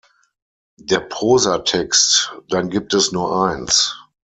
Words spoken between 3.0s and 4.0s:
nur eins!